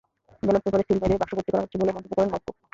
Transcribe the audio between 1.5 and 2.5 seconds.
করা হচ্ছে বলেও মন্তব্য করেন